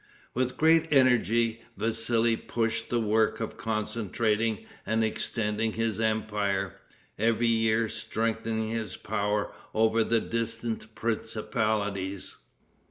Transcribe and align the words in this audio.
With 0.33 0.57
great 0.57 0.87
energy 0.89 1.61
Vassili 1.77 2.35
pushed 2.35 2.89
the 2.89 2.99
work 2.99 3.39
of 3.39 3.55
concentrating 3.55 4.65
and 4.83 5.03
extending 5.03 5.73
his 5.73 5.99
empire, 5.99 6.79
every 7.19 7.45
year 7.45 7.87
strengthening 7.87 8.69
his 8.71 8.95
power 8.97 9.53
over 9.75 10.03
the 10.03 10.19
distant 10.19 10.95
principalities. 10.95 12.37